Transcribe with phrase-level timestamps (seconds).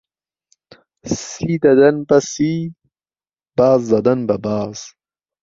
[1.25, 2.55] سی دهدەن بهسی
[3.57, 4.79] باز دهدەن به باز